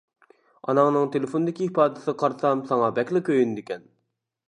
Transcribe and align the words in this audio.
ئاناڭنىڭ 0.71 1.11
تېلېفوندىكى 1.17 1.67
ئىپادىسىگە 1.69 2.17
قارىسام 2.25 2.67
ساڭا 2.73 2.91
بەكلا 2.99 3.23
كۆيۈنىدىكەن. 3.29 3.91